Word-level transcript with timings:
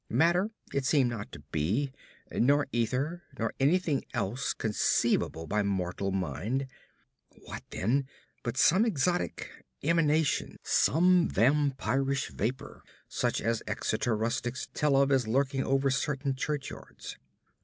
Matter 0.09 0.49
it 0.73 0.83
seemed 0.83 1.11
not 1.11 1.31
to 1.31 1.41
be, 1.51 1.91
nor 2.31 2.65
ether, 2.71 3.21
nor 3.37 3.53
anything 3.59 4.03
else 4.15 4.51
conceivable 4.51 5.45
by 5.45 5.61
mortal 5.61 6.09
mind. 6.09 6.65
What, 7.37 7.61
then, 7.69 8.07
but 8.41 8.57
some 8.57 8.83
exotic 8.83 9.47
emanation; 9.83 10.57
some 10.63 11.27
vampirish 11.29 12.29
vapor 12.29 12.81
such 13.07 13.41
as 13.41 13.61
Exeter 13.67 14.17
rustics 14.17 14.69
tell 14.73 14.95
of 14.99 15.11
as 15.11 15.27
lurking 15.27 15.63
over 15.63 15.91
certain 15.91 16.33
churchyards? 16.33 17.17